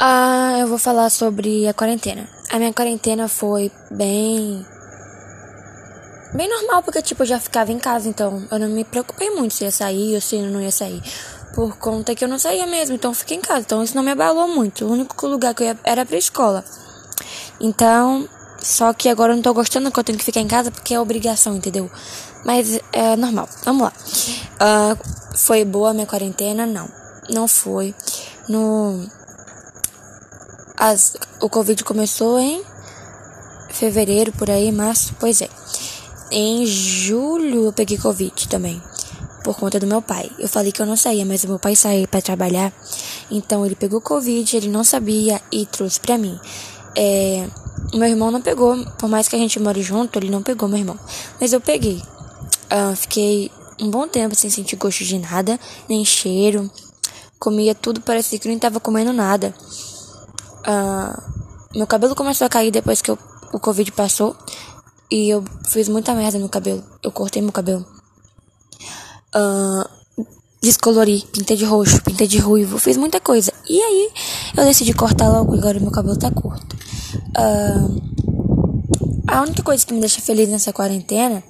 [0.00, 2.28] Ah, eu vou falar sobre a quarentena.
[2.52, 4.64] A minha quarentena foi bem.
[6.32, 9.54] Bem normal, porque tipo, eu já ficava em casa, então eu não me preocupei muito
[9.54, 11.02] se ia sair ou se não ia sair.
[11.52, 13.62] Por conta que eu não saía mesmo, então eu fiquei em casa.
[13.62, 14.84] Então isso não me abalou muito.
[14.84, 16.64] O único lugar que eu ia era pra escola.
[17.60, 18.28] Então,
[18.60, 20.94] só que agora eu não tô gostando que eu tenho que ficar em casa porque
[20.94, 21.90] é obrigação, entendeu?
[22.44, 23.48] Mas é normal.
[23.64, 23.92] Vamos lá.
[24.62, 26.66] Uh, foi boa a minha quarentena?
[26.66, 26.88] Não.
[27.28, 27.92] Não foi.
[28.48, 29.18] No
[30.78, 32.62] as, o Covid começou em
[33.70, 35.48] fevereiro, por aí, março, pois é.
[36.30, 38.80] Em julho eu peguei Covid também,
[39.42, 40.30] por conta do meu pai.
[40.38, 42.72] Eu falei que eu não saía, mas o meu pai saía para trabalhar,
[43.30, 46.38] então ele pegou Covid, ele não sabia e trouxe pra mim.
[46.96, 47.48] É,
[47.92, 50.78] meu irmão não pegou, por mais que a gente more junto, ele não pegou meu
[50.78, 50.98] irmão,
[51.40, 52.00] mas eu peguei.
[52.70, 53.50] Uh, fiquei
[53.80, 55.58] um bom tempo sem sentir gosto de nada,
[55.88, 56.70] nem cheiro.
[57.38, 59.54] Comia tudo, parecia que não estava comendo nada.
[60.68, 63.18] Uh, meu cabelo começou a cair depois que eu,
[63.52, 64.36] o Covid passou.
[65.10, 66.84] E eu fiz muita merda no cabelo.
[67.02, 67.86] Eu cortei meu cabelo.
[69.34, 69.98] Uh,
[70.62, 73.52] descolori, pintei de roxo, pintei de ruivo, fiz muita coisa.
[73.68, 74.10] E aí
[74.56, 76.76] eu decidi cortar logo e agora meu cabelo tá curto.
[77.36, 78.02] Uh,
[79.26, 81.42] a única coisa que me deixa feliz nessa quarentena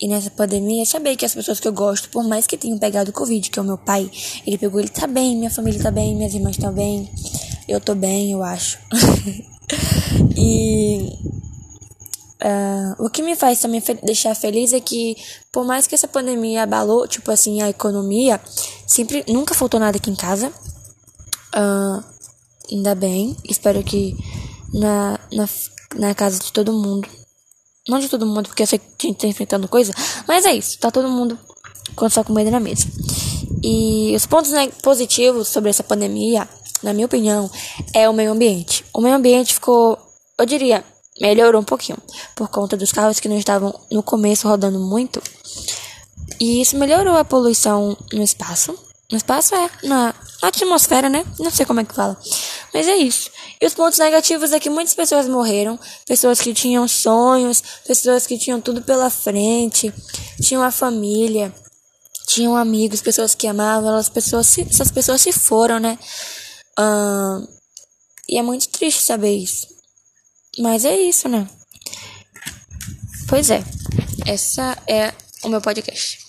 [0.00, 2.78] e nessa pandemia é saber que as pessoas que eu gosto, por mais que tenham
[2.78, 4.10] pegado Covid, que é o meu pai,
[4.46, 7.10] ele pegou, ele tá bem, minha família tá bem, minhas irmãs estão bem.
[7.68, 8.78] Eu tô bem, eu acho.
[10.36, 11.08] e
[12.42, 15.16] uh, o que me faz também fe deixar feliz é que,
[15.52, 18.40] por mais que essa pandemia abalou, tipo assim, a economia,
[18.86, 20.52] sempre nunca faltou nada aqui em casa.
[21.54, 22.04] Uh,
[22.70, 23.36] ainda bem.
[23.44, 24.16] Espero que
[24.72, 25.48] na, na,
[25.96, 27.08] na casa de todo mundo.
[27.88, 29.92] Não de todo mundo, porque eu sei que a gente tá enfrentando coisa.
[30.26, 31.38] Mas é isso, tá todo mundo
[31.94, 32.86] com sua comida na mesa.
[33.62, 36.48] E os pontos né, positivos sobre essa pandemia
[36.86, 37.50] na minha opinião,
[37.92, 38.84] é o meio ambiente.
[38.94, 39.98] O meio ambiente ficou,
[40.38, 40.84] eu diria,
[41.20, 41.98] melhorou um pouquinho
[42.36, 45.20] por conta dos carros que não estavam no começo rodando muito.
[46.40, 48.72] E isso melhorou a poluição no espaço.
[49.10, 51.24] No espaço é, na, na atmosfera, né?
[51.38, 52.16] Não sei como é que fala.
[52.72, 53.30] Mas é isso.
[53.60, 58.38] E os pontos negativos é que muitas pessoas morreram, pessoas que tinham sonhos, pessoas que
[58.38, 59.92] tinham tudo pela frente,
[60.40, 61.52] tinham a família,
[62.26, 65.98] tinham amigos, pessoas que amavam, elas pessoas se, essas pessoas se foram, né?
[66.78, 67.48] Uh,
[68.28, 69.66] e é muito triste saber isso.
[70.58, 71.48] Mas é isso, né?
[73.28, 73.62] Pois é.
[74.26, 75.12] Essa é
[75.44, 76.25] o meu podcast.